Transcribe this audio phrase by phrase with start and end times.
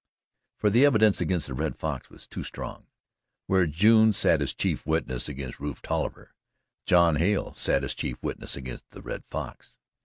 [0.57, 2.87] For the evidence against the Red Fox was too strong.
[3.45, 6.33] Where June sat as chief witness against Rufe Tolliver
[6.87, 9.77] John Hale sat as chief witness against the Red Fox.